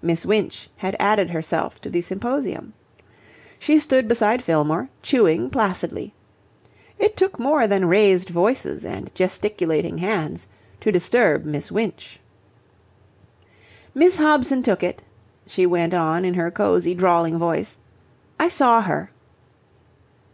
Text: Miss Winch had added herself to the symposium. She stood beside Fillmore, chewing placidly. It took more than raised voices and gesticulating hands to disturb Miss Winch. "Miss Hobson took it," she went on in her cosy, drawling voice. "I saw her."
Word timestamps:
Miss 0.00 0.24
Winch 0.24 0.70
had 0.78 0.96
added 0.98 1.28
herself 1.28 1.82
to 1.82 1.90
the 1.90 2.00
symposium. 2.00 2.72
She 3.58 3.78
stood 3.78 4.08
beside 4.08 4.42
Fillmore, 4.42 4.88
chewing 5.02 5.50
placidly. 5.50 6.14
It 6.98 7.14
took 7.14 7.38
more 7.38 7.66
than 7.66 7.84
raised 7.84 8.30
voices 8.30 8.86
and 8.86 9.14
gesticulating 9.14 9.98
hands 9.98 10.48
to 10.80 10.90
disturb 10.90 11.44
Miss 11.44 11.70
Winch. 11.70 12.18
"Miss 13.94 14.16
Hobson 14.16 14.62
took 14.62 14.82
it," 14.82 15.02
she 15.46 15.66
went 15.66 15.92
on 15.92 16.24
in 16.24 16.32
her 16.32 16.50
cosy, 16.50 16.94
drawling 16.94 17.36
voice. 17.38 17.76
"I 18.40 18.48
saw 18.48 18.80
her." 18.80 19.10